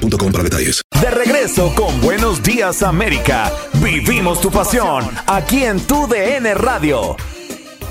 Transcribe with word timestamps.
para 0.00 0.44
detalles. 0.44 0.82
De 1.00 1.10
regreso 1.10 1.74
con 1.74 2.00
Buenos 2.00 2.42
Días 2.42 2.82
América. 2.82 3.52
Vivimos 3.74 4.40
tu 4.40 4.50
pasión 4.50 5.08
aquí 5.26 5.64
en 5.64 5.80
tu 5.80 6.06
DN 6.06 6.54
Radio. 6.54 7.16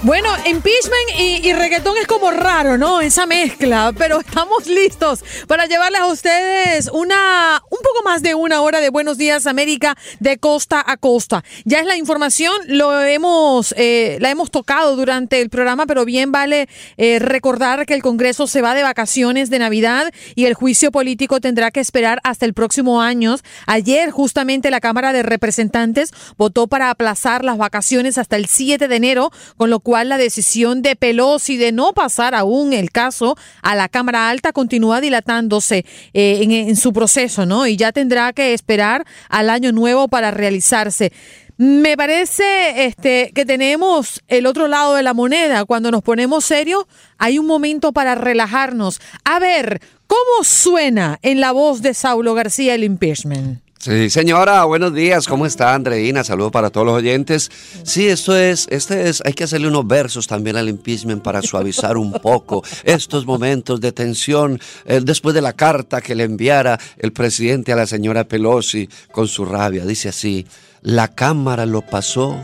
Bueno, 0.04 0.28
impeachment 0.46 1.18
y, 1.18 1.48
y 1.48 1.54
reggaetón 1.54 1.96
es 1.96 2.08
como 2.08 2.30
raro, 2.30 2.78
¿no? 2.78 3.00
Esa 3.00 3.26
mezcla, 3.26 3.94
pero 3.98 4.20
estamos 4.20 4.68
listos 4.68 5.24
para 5.48 5.66
llevarles 5.66 6.02
a 6.02 6.08
ustedes 6.08 6.90
una, 6.92 7.64
un 7.70 7.78
poco 7.78 8.04
más 8.04 8.22
de 8.22 8.36
una 8.36 8.60
hora 8.60 8.82
de 8.82 8.90
Buenos 8.90 9.18
Días 9.18 9.48
América 9.48 9.96
de 10.20 10.38
costa 10.40 10.84
a 10.86 10.98
costa. 10.98 11.46
Ya 11.64 11.80
es 11.80 11.86
la 11.86 11.96
información, 11.96 12.54
lo 12.68 13.02
hemos, 13.02 13.74
eh, 13.78 14.18
la 14.20 14.30
hemos 14.30 14.52
tocado 14.52 14.98
durante 14.98 15.40
el 15.40 15.50
programa, 15.50 15.86
pero 15.86 16.04
bien 16.04 16.34
vale 16.34 16.68
eh, 16.98 17.20
recordar 17.20 17.86
que 17.86 17.94
el 17.94 18.02
Congreso 18.02 18.46
se 18.46 18.62
va 18.62 18.76
de 18.76 18.84
vacaciones 18.84 19.50
de 19.50 19.60
Navidad 19.60 20.12
y 20.36 20.48
el 20.48 20.54
juicio 20.54 20.92
político 20.92 21.40
tendrá 21.40 21.72
que 21.72 21.80
esperar 21.80 22.20
hasta 22.26 22.46
el 22.46 22.54
próximo 22.54 23.02
año. 23.02 23.38
Ayer 23.68 24.12
justamente 24.12 24.70
la 24.70 24.82
Cámara 24.82 25.14
de 25.14 25.24
Representantes 25.24 26.12
votó 26.38 26.68
para 26.68 26.90
aplazar 26.90 27.46
las 27.46 27.58
vacaciones 27.58 28.18
hasta 28.18 28.36
el 28.36 28.48
7 28.48 28.90
de 28.90 28.96
enero, 28.98 29.32
con 29.56 29.70
lo 29.70 29.80
cual 29.80 29.93
la 30.04 30.18
decisión 30.18 30.82
de 30.82 30.96
Pelosi 30.96 31.58
de 31.58 31.72
no 31.72 31.94
pasar 31.94 32.34
aún 32.34 32.74
el 32.74 32.92
caso 32.92 33.38
a 33.62 33.76
la 33.76 33.90
Cámara 33.90 34.30
Alta 34.30 34.52
continúa 34.54 35.02
dilatándose 35.02 35.86
eh, 36.14 36.40
en, 36.42 36.52
en 36.52 36.76
su 36.76 36.94
proceso, 36.94 37.46
¿no? 37.46 37.68
Y 37.68 37.78
ya 37.78 37.92
tendrá 37.92 38.34
que 38.34 38.54
esperar 38.54 39.06
al 39.30 39.50
año 39.50 39.72
nuevo 39.72 40.08
para 40.08 40.32
realizarse. 40.32 41.12
Me 41.58 41.96
parece 41.96 42.86
este, 42.86 43.32
que 43.36 43.46
tenemos 43.46 44.22
el 44.28 44.48
otro 44.48 44.68
lado 44.68 44.96
de 44.96 45.04
la 45.04 45.14
moneda. 45.14 45.66
Cuando 45.66 45.92
nos 45.92 46.02
ponemos 46.02 46.46
serios, 46.46 46.86
hay 47.20 47.38
un 47.38 47.46
momento 47.46 47.94
para 47.94 48.16
relajarnos. 48.16 49.00
A 49.24 49.40
ver, 49.40 49.80
¿cómo 50.08 50.44
suena 50.44 51.20
en 51.22 51.40
la 51.40 51.52
voz 51.52 51.84
de 51.84 51.94
Saulo 51.94 52.34
García 52.34 52.74
el 52.74 52.84
impeachment? 52.84 53.62
Sí, 53.84 54.10
señora, 54.10 54.64
buenos 54.64 54.94
días. 54.94 55.28
¿Cómo 55.28 55.46
está, 55.46 55.74
Andreina? 55.74 56.24
Saludos 56.24 56.54
para 56.54 56.70
todos 56.70 56.88
los 56.88 56.96
oyentes. 56.96 57.52
Sí, 57.84 58.08
esto 58.08 58.34
es, 58.34 58.66
este 58.70 59.10
es, 59.10 59.22
hay 59.26 59.34
que 59.34 59.44
hacerle 59.44 59.68
unos 59.68 59.86
versos 59.86 60.26
también 60.26 60.56
al 60.56 60.70
impeachment 60.70 61.22
para 61.22 61.42
suavizar 61.42 61.98
un 61.98 62.14
poco 62.14 62.64
estos 62.86 63.26
momentos 63.26 63.82
de 63.82 63.92
tensión 63.92 64.58
eh, 64.86 65.02
después 65.04 65.36
de 65.36 65.42
la 65.42 65.52
carta 65.52 66.00
que 66.00 66.16
le 66.16 66.24
enviara 66.24 66.80
el 66.98 67.12
presidente 67.12 67.74
a 67.74 67.76
la 67.76 67.86
señora 67.86 68.24
Pelosi 68.24 68.88
con 69.12 69.28
su 69.28 69.44
rabia. 69.44 69.84
Dice 69.84 70.08
así, 70.08 70.48
la 70.82 71.10
Cámara 71.10 71.66
lo 71.66 71.82
pasó, 71.82 72.40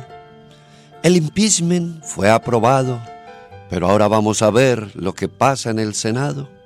el 1.04 1.16
impeachment 1.16 2.04
fue 2.04 2.30
aprobado, 2.30 3.00
pero 3.70 3.90
ahora 3.90 4.10
vamos 4.10 4.42
a 4.42 4.52
ver 4.52 4.92
lo 4.94 5.16
que 5.16 5.30
pasa 5.30 5.70
en 5.70 5.80
el 5.80 5.94
Senado. 5.94 6.59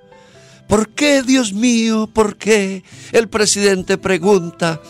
¿Por 0.68 0.90
qué, 0.90 1.22
Dios 1.22 1.53
mío? 1.53 2.09
¿Por 2.12 2.38
qué? 2.38 2.84
El 3.12 3.28
presidente 3.29 3.97
pregunta 3.97 4.81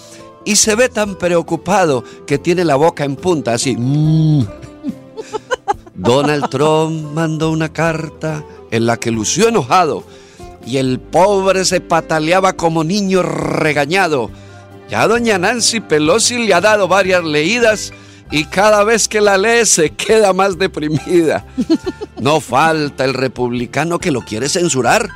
y 0.45 0.55
se 0.55 0.75
ve 0.75 0.89
tan 0.89 1.15
preocupado 1.17 2.03
que 2.27 2.37
tiene 2.37 2.63
la 2.65 2.75
boca 2.75 3.03
en 3.03 3.15
punta, 3.15 3.53
así. 3.53 3.75
"Mm". 3.77 4.45
Donald 5.95 6.49
Trump 6.49 7.13
mandó 7.13 7.51
una 7.51 7.71
carta 7.71 8.43
en 8.71 8.85
la 8.85 8.97
que 8.97 9.11
lució 9.11 9.49
enojado 9.49 10.03
y 10.65 10.77
el 10.77 10.99
pobre 10.99 11.65
se 11.65 11.81
pataleaba 11.81 12.53
como 12.53 12.83
niño 12.83 13.21
regañado. 13.21 14.31
Ya 14.89 15.07
doña 15.07 15.37
Nancy 15.37 15.79
Pelosi 15.79 16.45
le 16.45 16.53
ha 16.53 16.61
dado 16.61 16.87
varias 16.87 17.23
leídas 17.23 17.93
y 18.31 18.45
cada 18.45 18.83
vez 18.83 19.07
que 19.07 19.21
la 19.21 19.37
lee 19.37 19.65
se 19.65 19.91
queda 19.91 20.33
más 20.33 20.57
deprimida. 20.57 21.45
No 22.19 22.39
falta 22.39 23.05
el 23.05 23.13
republicano 23.13 23.99
que 23.99 24.11
lo 24.11 24.21
quiere 24.21 24.49
censurar. 24.49 25.09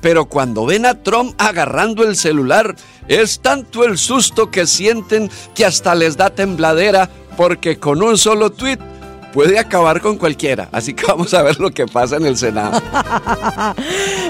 Pero 0.00 0.26
cuando 0.26 0.66
ven 0.66 0.86
a 0.86 1.02
Trump 1.02 1.34
agarrando 1.38 2.04
el 2.04 2.16
celular, 2.16 2.74
es 3.08 3.40
tanto 3.40 3.84
el 3.84 3.98
susto 3.98 4.50
que 4.50 4.66
sienten 4.66 5.30
que 5.54 5.64
hasta 5.64 5.94
les 5.94 6.16
da 6.16 6.30
tembladera 6.30 7.10
porque 7.36 7.78
con 7.78 8.02
un 8.02 8.16
solo 8.16 8.50
tweet 8.50 8.78
puede 9.32 9.58
acabar 9.58 10.00
con 10.00 10.16
cualquiera. 10.16 10.68
Así 10.72 10.94
que 10.94 11.06
vamos 11.06 11.32
a 11.34 11.42
ver 11.42 11.58
lo 11.58 11.70
que 11.70 11.86
pasa 11.86 12.16
en 12.16 12.26
el 12.26 12.36
Senado. 12.36 12.72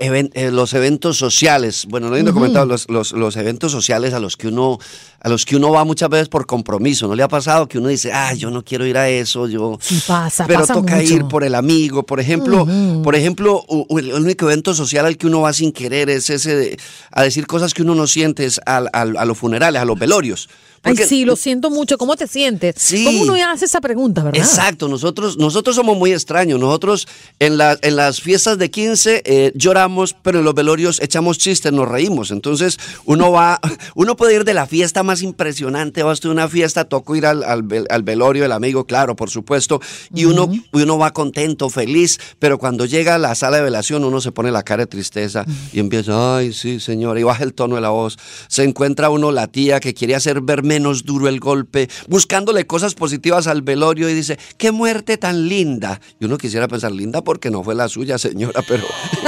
eh, 0.00 0.30
eh, 0.34 0.50
los 0.50 0.74
eventos 0.74 1.16
sociales, 1.16 1.86
bueno, 1.88 2.08
no 2.10 2.16
he 2.16 2.22
documentado, 2.22 2.66
los, 2.66 2.88
los, 2.88 3.12
los 3.12 3.36
eventos 3.36 3.70
sociales 3.72 4.12
a 4.14 4.18
los 4.20 4.36
que 4.36 4.48
uno, 4.48 4.78
a 5.20 5.28
los 5.28 5.44
que 5.44 5.54
uno 5.56 5.70
va 5.70 5.84
muchas 5.84 6.08
veces 6.08 6.28
por 6.28 6.46
compromiso. 6.46 7.06
¿No 7.06 7.14
le 7.14 7.22
ha 7.22 7.28
pasado 7.28 7.68
que 7.68 7.78
uno 7.78 7.88
dice, 7.88 8.12
ah, 8.12 8.34
yo 8.34 8.50
no 8.50 8.64
quiero 8.64 8.84
ir 8.86 8.98
a 8.98 9.08
eso, 9.08 9.46
yo. 9.48 9.78
Sí 9.80 10.02
pasa, 10.06 10.46
pero 10.46 10.60
pasa 10.60 10.74
toca 10.74 10.96
mucho. 10.96 11.14
ir 11.14 11.24
por 11.26 11.44
el 11.44 11.54
amigo, 11.54 12.02
por 12.04 12.18
ejemplo, 12.20 12.66
por 13.02 13.14
ejemplo, 13.14 13.64
el 13.90 14.12
único 14.14 14.46
evento 14.46 14.74
social 14.74 15.06
al 15.06 15.16
que 15.16 15.26
uno 15.26 15.40
va 15.42 15.52
sin 15.52 15.70
querer 15.72 16.10
es 16.10 16.30
ese 16.30 16.56
de, 16.56 16.78
a 17.12 17.22
decir 17.22 17.46
cosas 17.46 17.72
que 17.74 17.82
uno 17.82 17.94
no 17.94 18.06
siente 18.06 18.44
es 18.44 18.60
al- 18.66 18.90
al- 18.92 19.16
a 19.16 19.24
los 19.24 19.38
funerales, 19.38 19.80
a 19.80 19.84
los 19.84 19.98
velorios. 19.98 20.48
Ay, 20.86 20.92
Porque- 20.94 21.06
sí, 21.06 21.24
lo 21.24 21.36
siento 21.36 21.70
mucho. 21.70 21.98
¿Cómo 21.98 22.16
te 22.16 22.26
sientes? 22.26 22.76
Sí. 22.78 23.04
¿Cómo 23.04 23.22
uno 23.22 23.34
hace 23.50 23.64
esa 23.66 23.80
pregunta, 23.80 24.22
verdad? 24.22 24.40
Exacto, 24.40 24.88
nosotros, 24.88 25.36
nosotros 25.36 25.74
somos 25.76 25.96
muy 25.96 26.12
extraños. 26.12 26.58
Nosotros 26.60 27.06
en, 27.38 27.58
la- 27.58 27.78
en 27.82 27.96
las 27.96 28.20
fiestas 28.20 28.56
de 28.58 28.70
15 28.70 29.22
eh, 29.24 29.52
lloramos, 29.54 30.14
pero 30.22 30.38
en 30.38 30.44
los 30.44 30.54
velorios 30.54 31.00
echamos 31.02 31.38
chistes, 31.38 31.72
nos 31.72 31.88
reímos. 31.88 32.30
Entonces 32.30 32.78
uno 33.04 33.30
va, 33.32 33.60
uno 33.94 34.16
puede 34.16 34.34
ir 34.36 34.44
de 34.44 34.54
la 34.54 34.66
fiesta 34.66 35.02
más 35.02 35.22
impresionante, 35.22 36.02
va 36.02 36.12
usted 36.12 36.28
a 36.28 36.32
una 36.32 36.48
fiesta, 36.48 36.84
toco 36.84 37.16
ir 37.16 37.26
al, 37.26 37.42
al 37.44 37.64
al 37.90 38.02
velorio 38.02 38.42
del 38.42 38.52
amigo, 38.52 38.84
claro, 38.86 39.16
por 39.16 39.28
supuesto, 39.30 39.80
y 40.14 40.24
uno, 40.24 40.48
y 40.52 40.82
uno 40.82 40.98
va 40.98 41.12
contento, 41.12 41.68
feliz, 41.68 42.18
pero 42.38 42.58
cuando 42.58 42.84
llega 42.86 43.16
a 43.16 43.18
la 43.18 43.34
sala 43.34 43.56
de 43.58 43.62
velación 43.64 44.04
uno 44.04 44.20
se 44.20 44.32
pone 44.32 44.50
la 44.50 44.62
cara 44.62 44.84
de 44.84 44.86
tristeza 44.86 45.44
y 45.72 45.80
empieza, 45.80 46.36
ay, 46.36 46.52
sí, 46.52 46.78
señora, 46.80 47.18
y 47.18 47.22
baja 47.22 47.42
el 47.44 47.54
tono 47.54 47.74
de 47.74 47.80
la 47.80 47.88
voz. 47.90 48.18
Se 48.48 48.62
encuentra 48.64 49.10
uno 49.10 49.32
la 49.32 49.46
tía 49.48 49.80
que 49.80 49.94
quiere 49.94 50.14
hacer 50.14 50.40
ver 50.40 50.62
menos 50.76 51.04
duro 51.04 51.26
el 51.28 51.40
golpe, 51.40 51.88
buscándole 52.06 52.66
cosas 52.66 52.94
positivas 52.94 53.46
al 53.46 53.62
velorio 53.62 54.10
y 54.10 54.14
dice, 54.14 54.38
qué 54.58 54.72
muerte 54.72 55.16
tan 55.16 55.48
linda. 55.48 56.02
Y 56.20 56.26
uno 56.26 56.36
quisiera 56.36 56.68
pensar, 56.68 56.92
linda 56.92 57.22
porque 57.22 57.50
no 57.50 57.64
fue 57.64 57.74
la 57.74 57.88
suya, 57.88 58.18
señora, 58.18 58.62
pero... 58.68 58.84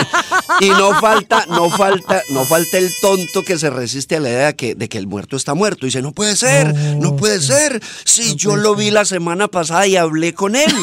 y 0.61 0.69
no 0.69 1.01
falta, 1.01 1.47
no 1.49 1.71
falta, 1.71 2.23
no 2.31 2.45
falta 2.45 2.77
el 2.77 2.91
tonto 3.01 3.43
que 3.45 3.59
se 3.59 3.71
resiste 3.71 4.17
a 4.17 4.21
la 4.21 4.29
idea 4.29 4.47
de 4.49 4.57
que, 4.57 4.75
de 4.75 4.89
que 4.91 4.99
el 4.99 5.07
muerto 5.07 5.37
está 5.37 5.55
muerto. 5.55 5.87
Y 5.87 5.89
dice, 5.89 6.03
no 6.03 6.13
puede 6.13 6.37
ser, 6.37 6.75
no 6.75 7.17
puede 7.17 7.41
ser. 7.41 7.81
Si 8.05 8.35
yo 8.37 8.57
lo 8.57 8.75
vi 8.75 8.91
la 8.91 9.07
semana 9.07 9.49
pasada 9.49 9.87
y 9.87 9.97
hablé 9.97 10.35
con 10.35 10.55
él. 10.55 10.75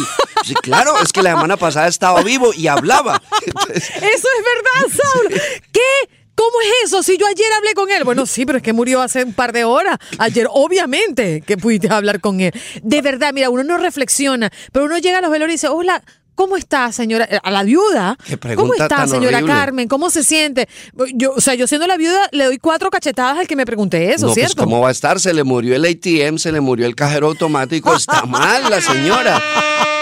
Sí, 0.43 0.55
claro, 0.55 0.93
es 0.99 1.11
que 1.11 1.21
la 1.21 1.31
semana 1.31 1.57
pasada 1.57 1.87
estaba 1.87 2.23
vivo 2.23 2.53
y 2.55 2.67
hablaba. 2.67 3.21
Entonces, 3.45 3.89
Eso 3.95 4.03
es 4.03 4.89
verdad, 4.89 5.03
Saulo. 5.03 5.37
¿Qué? 5.71 6.24
¿Cómo 6.35 6.61
es 6.61 6.87
eso? 6.87 7.01
Si 7.01 7.17
yo 7.17 7.25
ayer 7.25 7.47
hablé 7.57 7.73
con 7.73 7.89
él. 7.89 8.03
Bueno, 8.03 8.25
sí, 8.25 8.45
pero 8.45 8.57
es 8.57 8.63
que 8.63 8.73
murió 8.73 9.01
hace 9.01 9.23
un 9.23 9.33
par 9.33 9.53
de 9.53 9.63
horas. 9.63 9.97
Ayer, 10.17 10.47
obviamente, 10.51 11.41
que 11.41 11.57
pudiste 11.57 11.87
hablar 11.91 12.19
con 12.19 12.41
él. 12.41 12.53
De 12.83 13.01
verdad, 13.01 13.33
mira, 13.33 13.49
uno 13.49 13.63
no 13.63 13.77
reflexiona, 13.77 14.51
pero 14.71 14.85
uno 14.85 14.97
llega 14.97 15.19
a 15.19 15.21
los 15.21 15.31
velorios 15.31 15.53
y 15.53 15.57
dice, 15.57 15.67
hola. 15.69 16.03
¿Cómo 16.35 16.57
está, 16.57 16.91
señora? 16.91 17.29
A 17.43 17.49
la 17.49 17.63
viuda. 17.63 18.17
Qué 18.27 18.37
¿Cómo 18.57 18.73
está, 18.73 19.07
señora 19.07 19.37
horrible. 19.37 19.53
Carmen? 19.53 19.87
¿Cómo 19.87 20.09
se 20.09 20.21
siente? 20.21 20.67
Yo, 21.13 21.31
o 21.31 21.39
sea, 21.39 21.53
yo 21.53 21.65
siendo 21.65 21.87
la 21.87 21.95
viuda, 21.95 22.27
le 22.33 22.43
doy 22.43 22.57
cuatro 22.57 22.89
cachetadas 22.91 23.37
al 23.37 23.47
que 23.47 23.55
me 23.55 23.65
pregunte 23.65 24.11
eso, 24.13 24.27
no, 24.27 24.33
pues 24.33 24.45
¿cierto? 24.45 24.65
¿cómo 24.65 24.81
va 24.81 24.89
a 24.89 24.91
estar? 24.91 25.17
Se 25.21 25.33
le 25.33 25.45
murió 25.45 25.77
el 25.77 25.85
ATM, 25.85 26.37
se 26.37 26.51
le 26.51 26.59
murió 26.59 26.87
el 26.87 26.93
cajero 26.93 27.27
automático. 27.27 27.95
Está 27.95 28.23
mal 28.25 28.69
la 28.69 28.81
señora. 28.81 29.41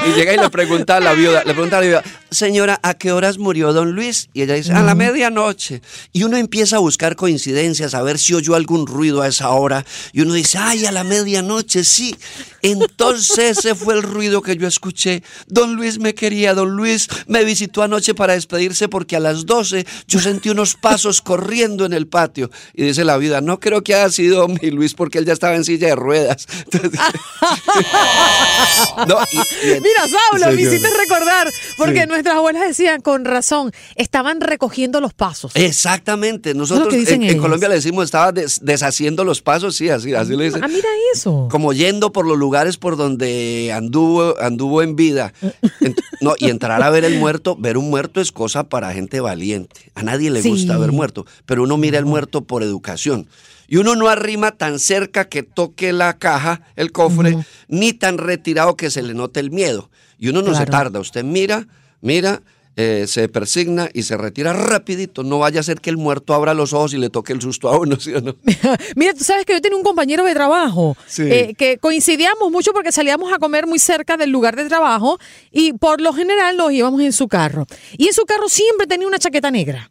Y 0.08 0.12
llega 0.14 0.34
y 0.34 0.38
le 0.38 0.50
pregunta 0.50 0.98
a 0.98 1.00
la 1.00 1.14
viuda, 1.14 1.44
le 1.44 1.54
pregunta 1.54 1.78
a 1.78 1.82
la 1.82 1.86
viuda, 1.88 2.04
señora, 2.32 2.80
¿a 2.84 2.96
qué 2.96 3.12
horas 3.12 3.38
murió 3.38 3.74
don 3.74 3.92
Luis? 3.94 4.30
Y 4.34 4.42
ella 4.42 4.56
dice, 4.56 4.74
a 4.74 4.82
la 4.82 4.96
medianoche. 4.96 5.82
Y 6.12 6.24
uno 6.24 6.38
empieza 6.38 6.78
a 6.78 6.80
buscar 6.80 7.16
coincidencias, 7.16 7.94
a 7.94 8.02
ver 8.02 8.18
si 8.20 8.34
oyó 8.34 8.56
algún 8.56 8.88
ruido 8.88 9.22
a 9.22 9.28
esa 9.28 9.50
hora. 9.50 9.86
Y 10.12 10.22
uno 10.22 10.34
dice, 10.34 10.58
ay, 10.58 10.86
a 10.86 10.92
la 10.92 11.04
medianoche, 11.04 11.84
sí. 11.84 12.16
Entonces 12.62 13.60
ese 13.60 13.76
fue 13.76 13.94
el 13.94 14.04
ruido 14.04 14.42
que 14.42 14.58
yo 14.58 14.68
escuché. 14.68 15.24
Don 15.48 15.76
Luis 15.76 16.00
me 16.00 16.14
quería, 16.16 16.54
don 16.54 16.72
Luis 16.76 17.08
me 17.28 17.44
visitó 17.44 17.84
anoche 17.84 18.14
para 18.14 18.34
despedirse 18.34 18.88
porque 18.90 19.16
a 19.16 19.20
las 19.20 19.46
12 19.46 19.86
yo 20.08 20.20
sentí 20.20 20.50
unos 20.50 20.76
pasos 20.76 21.22
corriendo 21.22 21.86
en 21.86 21.94
el 21.94 22.08
patio. 22.08 22.50
Y 22.74 22.84
dice 22.84 23.04
la 23.04 23.18
viuda, 23.18 23.42
no 23.42 23.60
creo 23.60 23.84
que 23.84 23.94
haya 23.96 24.10
sido 24.10 24.48
mi 24.48 24.72
Luis 24.72 24.94
porque 24.94 25.20
él 25.20 25.26
ya 25.26 25.34
estaba 25.34 25.56
en 25.56 25.64
silla 25.64 25.88
de 25.88 25.96
ruedas. 25.96 26.48
Entonces- 26.72 27.00
No, 29.08 29.18
y- 29.32 29.68
y- 29.68 29.80
Saulo, 30.02 30.56
me 30.56 30.62
hiciste 30.62 30.88
recordar, 30.90 31.48
porque 31.78 32.02
Sí. 32.02 32.08
nuestras 32.08 32.36
abuelas 32.36 32.68
decían 32.68 33.02
con 33.02 33.26
razón, 33.26 33.72
estaban 33.96 34.42
recogiendo 34.42 35.02
los 35.02 35.14
pasos. 35.14 35.52
Exactamente. 35.56 36.54
Nosotros 36.54 36.94
en, 36.94 37.24
en. 37.24 37.38
Colombia 37.40 37.70
le 37.70 37.76
decimos 37.76 38.06
estaba 38.06 38.32
des- 38.32 38.60
deshaciendo 38.64 39.24
los 39.24 39.42
pasos, 39.42 39.76
sí, 39.76 39.90
así, 39.90 40.14
así 40.14 40.36
le 40.36 40.46
dicen. 40.46 40.64
Ah, 40.64 40.68
mira 40.68 40.88
eso. 41.14 41.48
Como 41.52 41.74
yendo 41.74 42.12
por 42.12 42.26
los 42.26 42.38
lugares 42.38 42.78
por 42.78 42.98
donde 42.98 43.72
anduvo, 43.74 44.36
anduvo 44.40 44.82
en 44.82 44.96
vida. 44.96 45.34
Ent- 45.82 46.02
no, 46.22 46.34
y 46.38 46.50
entrar 46.50 46.82
a 46.82 46.90
ver 46.90 47.06
el 47.06 47.20
muerto, 47.20 47.56
ver 47.58 47.78
un 47.78 47.90
muerto 47.90 48.22
es 48.22 48.32
cosa 48.32 48.64
para 48.64 48.94
gente 48.94 49.20
valiente. 49.20 49.92
A 49.96 50.04
nadie 50.04 50.30
le 50.32 50.42
Sí. 50.42 50.50
gusta 50.50 50.78
ver 50.78 50.92
muerto, 50.92 51.26
pero 51.46 51.64
uno 51.64 51.78
mira 51.78 52.00
el 52.00 52.06
muerto 52.06 52.42
por 52.42 52.64
educación. 52.64 53.28
Y 53.74 53.78
uno 53.78 53.96
no 53.96 54.08
arrima 54.08 54.52
tan 54.52 54.78
cerca 54.78 55.26
que 55.26 55.42
toque 55.42 55.94
la 55.94 56.20
caja, 56.20 56.62
el 56.76 56.92
cofre, 56.92 57.36
ni 57.68 57.92
tan 57.92 58.20
retirado 58.20 58.78
que 58.78 58.92
se 58.92 59.02
le 59.02 59.16
note 59.16 59.40
el 59.40 59.50
miedo. 59.50 59.90
Y 60.20 60.30
uno 60.30 60.44
no 60.44 60.54
se 60.54 60.68
tarda. 60.68 61.00
Usted 61.00 61.24
mira, 61.24 61.66
mira, 62.00 62.44
eh, 62.76 63.06
se 63.08 63.28
persigna 63.30 63.90
y 63.92 64.04
se 64.04 64.16
retira 64.16 64.54
rapidito. 64.54 65.24
No 65.24 65.40
vaya 65.40 65.62
a 65.62 65.64
ser 65.64 65.82
que 65.82 65.90
el 65.90 65.98
muerto 65.98 66.36
abra 66.36 66.54
los 66.54 66.72
ojos 66.72 66.94
y 66.94 67.00
le 67.00 67.10
toque 67.10 67.34
el 67.34 67.42
susto 67.42 67.68
a 67.68 67.80
uno, 67.80 68.00
¿sí 68.00 68.14
o 68.14 68.22
no? 68.22 68.36
Mira, 68.96 69.16
tú 69.16 69.24
sabes 69.24 69.44
que 69.48 69.54
yo 69.54 69.62
tenía 69.62 69.76
un 69.76 69.84
compañero 69.84 70.24
de 70.24 70.36
trabajo 70.36 70.96
Sí. 71.08 71.24
eh, 71.24 71.56
que 71.58 71.80
coincidíamos 71.80 72.52
mucho 72.52 72.74
porque 72.74 72.92
salíamos 72.92 73.34
a 73.34 73.40
comer 73.40 73.66
muy 73.66 73.80
cerca 73.80 74.18
del 74.18 74.30
lugar 74.30 74.56
de 74.56 74.66
trabajo 74.68 75.18
y 75.52 75.74
por 75.74 76.00
lo 76.00 76.14
general 76.14 76.58
nos 76.58 76.72
íbamos 76.72 77.02
en 77.02 77.12
su 77.12 77.28
carro. 77.28 77.66
Y 77.98 78.06
en 78.06 78.14
su 78.14 78.26
carro 78.26 78.48
siempre 78.50 78.86
tenía 78.86 79.08
una 79.08 79.18
chaqueta 79.18 79.50
negra 79.50 79.90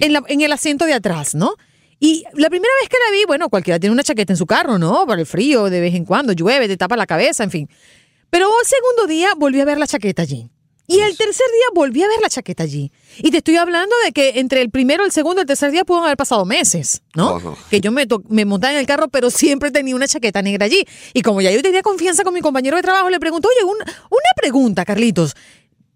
en, 0.00 0.12
la- 0.12 0.22
en 0.28 0.40
el 0.40 0.52
asiento 0.52 0.84
de 0.86 0.92
atrás, 0.94 1.34
¿no? 1.34 1.54
Y 2.04 2.24
la 2.34 2.50
primera 2.50 2.72
vez 2.82 2.88
que 2.90 2.96
la 3.06 3.16
vi, 3.16 3.24
bueno, 3.26 3.48
cualquiera 3.48 3.78
tiene 3.80 3.92
una 3.94 4.02
chaqueta 4.04 4.32
en 4.32 4.36
su 4.36 4.44
carro, 4.46 4.78
¿no? 4.78 5.06
Para 5.06 5.20
el 5.22 5.26
frío, 5.26 5.70
de 5.70 5.80
vez 5.80 5.94
en 5.94 6.04
cuando, 6.04 6.32
llueve, 6.34 6.68
te 6.68 6.76
tapa 6.76 6.96
la 6.96 7.06
cabeza, 7.06 7.44
en 7.44 7.50
fin. 7.50 7.68
Pero 8.28 8.46
el 8.60 8.66
segundo 8.66 9.06
día 9.06 9.32
volví 9.36 9.60
a 9.60 9.64
ver 9.64 9.78
la 9.78 9.86
chaqueta 9.86 10.20
allí. 10.22 10.50
Y 10.86 11.00
el 11.00 11.16
tercer 11.16 11.46
día 11.46 11.64
volví 11.74 12.02
a 12.02 12.06
ver 12.08 12.18
la 12.20 12.28
chaqueta 12.28 12.62
allí. 12.62 12.92
Y 13.16 13.30
te 13.30 13.38
estoy 13.38 13.56
hablando 13.56 13.94
de 14.04 14.12
que 14.12 14.38
entre 14.38 14.60
el 14.60 14.68
primero, 14.70 15.02
el 15.06 15.12
segundo 15.12 15.40
y 15.40 15.42
el 15.42 15.46
tercer 15.46 15.70
día 15.70 15.84
pueden 15.86 16.04
haber 16.04 16.18
pasado 16.18 16.44
meses, 16.44 17.00
¿no? 17.14 17.36
Ajá. 17.36 17.54
Que 17.70 17.80
yo 17.80 17.90
me, 17.90 18.06
me 18.28 18.44
montaba 18.44 18.74
en 18.74 18.80
el 18.80 18.86
carro, 18.86 19.08
pero 19.08 19.30
siempre 19.30 19.70
tenía 19.70 19.96
una 19.96 20.06
chaqueta 20.06 20.42
negra 20.42 20.66
allí. 20.66 20.84
Y 21.14 21.22
como 21.22 21.40
ya 21.40 21.50
yo 21.52 21.62
tenía 21.62 21.80
confianza 21.80 22.22
con 22.22 22.34
mi 22.34 22.42
compañero 22.42 22.76
de 22.76 22.82
trabajo, 22.82 23.08
le 23.08 23.18
pregunto, 23.18 23.48
oye, 23.48 23.64
un- 23.64 23.78
una 23.80 24.30
pregunta, 24.36 24.84
Carlitos. 24.84 25.34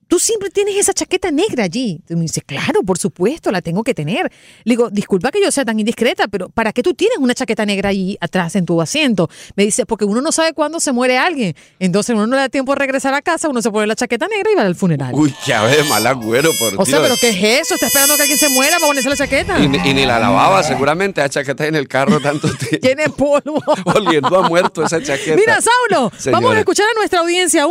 Tú 0.08 0.18
siempre 0.18 0.48
tienes 0.50 0.74
esa 0.76 0.94
chaqueta 0.94 1.30
negra 1.30 1.64
allí. 1.64 2.00
Y 2.08 2.14
me 2.14 2.22
dice, 2.22 2.40
claro, 2.40 2.82
por 2.82 2.98
supuesto, 2.98 3.50
la 3.52 3.60
tengo 3.60 3.84
que 3.84 3.92
tener. 3.94 4.32
Le 4.64 4.72
digo, 4.72 4.88
disculpa 4.90 5.30
que 5.30 5.40
yo 5.42 5.50
sea 5.50 5.64
tan 5.66 5.78
indiscreta, 5.78 6.28
pero 6.28 6.48
¿para 6.48 6.72
qué 6.72 6.82
tú 6.82 6.94
tienes 6.94 7.18
una 7.18 7.34
chaqueta 7.34 7.66
negra 7.66 7.90
allí 7.90 8.16
atrás 8.20 8.56
en 8.56 8.64
tu 8.64 8.80
asiento? 8.80 9.28
Me 9.54 9.64
dice, 9.64 9.84
porque 9.86 10.06
uno 10.06 10.20
no 10.22 10.32
sabe 10.32 10.54
cuándo 10.54 10.80
se 10.80 10.92
muere 10.92 11.18
alguien. 11.18 11.54
Entonces 11.78 12.14
uno 12.14 12.26
no 12.26 12.36
le 12.36 12.40
da 12.42 12.48
tiempo 12.48 12.72
de 12.72 12.78
regresar 12.78 13.12
a 13.12 13.20
casa, 13.22 13.48
uno 13.50 13.60
se 13.60 13.70
pone 13.70 13.86
la 13.86 13.94
chaqueta 13.96 14.26
negra 14.28 14.50
y 14.50 14.54
va 14.54 14.62
al 14.62 14.74
funeral. 14.74 15.14
Uy, 15.14 15.34
qué 15.44 15.52
ave 15.52 15.76
de 15.76 15.84
mal 15.84 16.06
agüero, 16.06 16.50
por 16.58 16.80
o 16.80 16.86
sea. 16.86 17.02
¿pero 17.02 17.14
qué 17.20 17.28
es 17.28 17.62
eso? 17.66 17.74
¿Está 17.74 17.86
esperando 17.88 18.16
que 18.16 18.22
alguien 18.22 18.38
se 18.38 18.48
muera 18.48 18.76
para 18.76 18.86
ponerse 18.86 19.08
la 19.10 19.16
chaqueta? 19.16 19.60
Y, 19.60 19.68
ni- 19.68 19.78
y 19.90 19.92
ni 19.94 20.06
la 20.06 20.18
lavaba, 20.18 20.62
seguramente, 20.62 21.20
la 21.20 21.28
chaqueta 21.28 21.66
en 21.66 21.76
el 21.76 21.86
carro 21.86 22.18
tanto 22.20 22.48
tiempo. 22.56 22.78
Tiene 22.80 23.10
polvo. 23.10 23.62
Oliendo 23.84 24.38
a 24.38 24.48
muerto 24.48 24.84
esa 24.84 25.02
chaqueta. 25.02 25.36
Mira, 25.36 25.58
Saulo, 25.60 26.10
vamos 26.32 26.54
a 26.54 26.58
escuchar 26.60 26.86
a 26.90 26.94
nuestra 26.98 27.20
audiencia. 27.20 27.66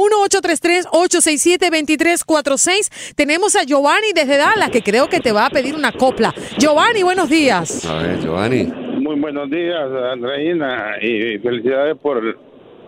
1-833-867-2346. 2.28 3.14
Tenemos 3.16 3.56
a 3.56 3.64
Giovanni 3.64 4.12
desde 4.14 4.38
Dallas, 4.38 4.70
que 4.70 4.82
creo 4.82 5.08
que 5.10 5.20
te 5.20 5.32
va 5.32 5.46
a 5.48 5.50
pedir 5.50 5.76
una 5.76 5.92
copla. 5.92 6.34
Giovanni, 6.58 7.04
buenos 7.04 7.30
días. 7.30 7.86
A 7.86 7.96
ver, 8.02 8.20
Giovanni. 8.22 8.64
muy 8.66 9.20
buenos 9.20 9.50
días, 9.50 9.90
Andreina, 10.12 10.96
y 11.02 11.38
felicidades 11.40 11.96
por 11.98 12.18
el 12.18 12.36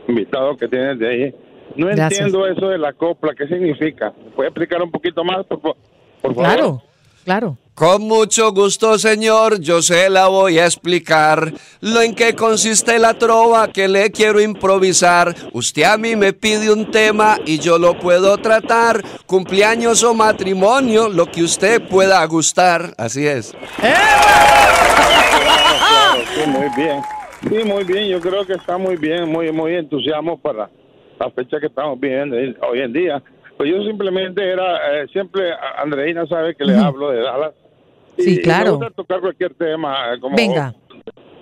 invitado 0.08 0.55
que 0.58 0.67
tienes 0.67 1.00
de 1.00 1.08
ahí. 1.10 1.36
No 1.75 1.86
Gracias. 1.88 2.22
entiendo 2.22 2.48
eso 2.48 2.67
de 2.69 2.77
la 2.77 2.93
copla, 2.93 3.34
¿qué 3.38 3.48
significa? 3.48 4.12
¿Puede 4.36 4.50
explicar 4.50 4.81
un 4.81 4.91
poquito 4.91 5.24
más, 5.24 5.46
por, 5.46 5.62
por 5.62 5.75
favor? 6.22 6.36
Claro, 6.36 6.84
claro. 7.24 7.58
Con 7.79 8.09
mucho 8.09 8.51
gusto, 8.51 9.00
señor, 9.00 9.62
yo 9.62 9.81
se 9.81 10.09
la 10.09 10.27
voy 10.27 10.59
a 10.59 10.65
explicar 10.65 11.53
lo 11.79 12.01
en 12.01 12.13
qué 12.13 12.36
consiste 12.36 13.00
la 13.00 13.13
trova 13.13 13.69
que 13.69 13.88
le 13.88 14.12
quiero 14.12 14.41
improvisar. 14.41 15.33
Usted 15.53 15.83
a 15.83 15.98
mí 15.98 16.17
me 16.17 16.33
pide 16.33 16.74
un 16.74 16.91
tema 16.91 17.38
y 17.45 17.57
yo 17.59 17.79
lo 17.79 17.98
puedo 17.98 18.38
tratar. 18.38 19.01
Cumpleaños 19.25 20.03
o 20.03 20.13
matrimonio, 20.13 21.07
lo 21.07 21.27
que 21.27 21.41
usted 21.41 21.81
pueda 21.88 22.21
gustar. 22.25 22.93
Así 22.98 23.25
es. 23.25 23.55
Claro, 23.77 23.95
sí, 26.36 26.50
muy 26.50 26.67
bien. 26.75 27.01
Sí, 27.48 27.63
muy 27.63 27.86
bien, 27.86 28.09
yo 28.09 28.19
creo 28.19 28.45
que 28.45 28.55
está 28.55 28.77
muy 28.77 28.98
bien, 28.98 29.31
muy 29.31 29.53
muy 29.53 29.75
entusiasmo 29.75 30.38
para 30.38 30.69
la 31.17 31.31
fecha 31.31 31.62
que 31.62 31.67
estamos 31.67 31.98
viviendo 31.98 32.36
hoy 32.36 32.81
en 32.81 32.91
día. 32.91 33.24
Pues 33.55 33.71
yo 33.71 33.81
simplemente 33.83 34.45
era, 34.45 35.01
eh, 35.01 35.07
siempre, 35.13 35.53
Andreina 35.77 36.27
sabe 36.27 36.55
que 36.55 36.65
le 36.65 36.75
hablo 36.77 37.12
de 37.12 37.21
Dallas. 37.21 37.53
Sí, 38.17 38.35
y 38.35 38.41
claro. 38.41 38.65
me 38.65 38.85
gusta 38.85 38.89
tocar 38.91 39.21
cualquier 39.21 39.53
tema, 39.53 40.13
eh, 40.13 40.19
como 40.19 40.35
Venga. 40.35 40.73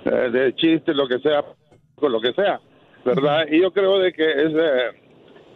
eh, 0.05 0.29
de 0.31 0.55
chiste, 0.55 0.93
lo 0.93 1.07
que 1.07 1.19
sea, 1.19 1.43
con 1.95 2.12
lo 2.12 2.21
que 2.21 2.33
sea, 2.33 2.59
¿verdad? 3.03 3.45
Y 3.50 3.62
yo 3.62 3.71
creo 3.71 4.00
de 4.00 4.13
que 4.13 4.24
es 4.24 4.53
eh, 4.53 5.01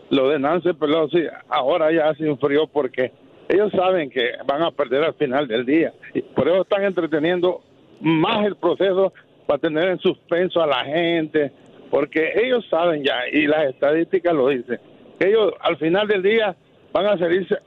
lo 0.10 0.30
de 0.30 0.40
Nancy 0.40 0.74
Pelosi 0.74 1.24
ahora 1.50 1.92
ya 1.92 2.14
se 2.16 2.28
enfrió 2.28 2.68
porque 2.68 3.12
ellos 3.50 3.72
saben 3.74 4.10
que 4.10 4.32
van 4.46 4.64
a 4.64 4.72
perder 4.72 5.04
al 5.04 5.14
final 5.16 5.48
del 5.48 5.66
día. 5.66 5.94
Y 6.14 6.22
por 6.22 6.48
eso 6.48 6.62
están 6.62 6.84
entreteniendo 6.84 7.62
más 8.00 8.46
el 8.46 8.56
proceso 8.56 9.14
para 9.46 9.60
tener 9.60 9.90
en 9.90 10.00
suspenso 10.00 10.62
a 10.62 10.68
la 10.68 10.86
gente, 10.86 11.52
porque 11.90 12.32
ellos 12.36 12.66
saben 12.70 13.04
ya, 13.04 13.28
y 13.32 13.48
las 13.48 13.66
estadísticas 13.66 14.34
lo 14.34 14.48
dicen, 14.48 14.80
que 15.20 15.28
ellos 15.28 15.54
al 15.60 15.78
final 15.78 16.08
del 16.08 16.24
día 16.24 16.56
van 16.94 17.06
a 17.08 17.18
salirse 17.18 17.58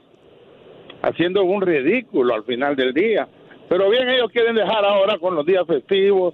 haciendo 1.05 1.43
un 1.43 1.61
ridículo 1.61 2.33
al 2.33 2.43
final 2.43 2.75
del 2.75 2.93
día. 2.93 3.27
Pero 3.69 3.89
bien, 3.89 4.09
ellos 4.09 4.31
quieren 4.31 4.55
dejar 4.55 4.83
ahora 4.83 5.17
con 5.19 5.35
los 5.35 5.45
días 5.45 5.65
festivos. 5.67 6.33